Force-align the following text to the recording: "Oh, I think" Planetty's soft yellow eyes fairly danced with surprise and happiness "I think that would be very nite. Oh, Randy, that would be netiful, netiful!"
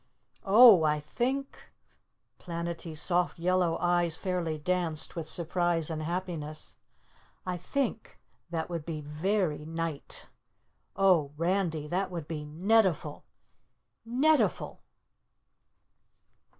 "Oh, 0.47 0.81
I 0.83 0.99
think" 0.99 1.69
Planetty's 2.39 2.99
soft 2.99 3.37
yellow 3.37 3.77
eyes 3.77 4.15
fairly 4.15 4.57
danced 4.57 5.15
with 5.15 5.29
surprise 5.29 5.91
and 5.91 6.01
happiness 6.01 6.75
"I 7.45 7.57
think 7.57 8.17
that 8.49 8.67
would 8.67 8.83
be 8.83 9.01
very 9.01 9.63
nite. 9.63 10.27
Oh, 10.95 11.33
Randy, 11.37 11.85
that 11.87 12.09
would 12.09 12.27
be 12.27 12.43
netiful, 12.47 13.25
netiful!" 14.03 14.79